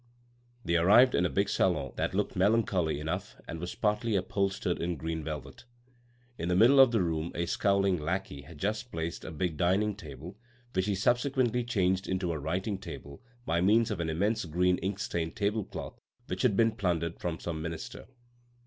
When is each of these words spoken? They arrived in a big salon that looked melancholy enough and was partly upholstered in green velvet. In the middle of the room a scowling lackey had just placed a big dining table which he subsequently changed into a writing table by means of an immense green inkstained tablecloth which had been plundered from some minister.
They 0.65 0.77
arrived 0.77 1.13
in 1.13 1.27
a 1.27 1.29
big 1.29 1.47
salon 1.47 1.91
that 1.95 2.15
looked 2.15 2.35
melancholy 2.35 2.99
enough 2.99 3.35
and 3.47 3.59
was 3.59 3.75
partly 3.75 4.15
upholstered 4.15 4.81
in 4.81 4.95
green 4.97 5.23
velvet. 5.23 5.65
In 6.39 6.49
the 6.49 6.55
middle 6.55 6.79
of 6.79 6.89
the 6.89 7.03
room 7.03 7.31
a 7.35 7.45
scowling 7.45 7.97
lackey 7.99 8.41
had 8.41 8.57
just 8.57 8.91
placed 8.91 9.23
a 9.23 9.29
big 9.29 9.57
dining 9.57 9.95
table 9.95 10.39
which 10.73 10.87
he 10.87 10.95
subsequently 10.95 11.63
changed 11.63 12.07
into 12.07 12.31
a 12.31 12.39
writing 12.39 12.79
table 12.79 13.21
by 13.45 13.61
means 13.61 13.91
of 13.91 13.99
an 13.99 14.09
immense 14.09 14.43
green 14.45 14.79
inkstained 14.79 15.35
tablecloth 15.35 15.99
which 16.25 16.41
had 16.41 16.57
been 16.57 16.71
plundered 16.71 17.19
from 17.19 17.39
some 17.39 17.61
minister. 17.61 18.07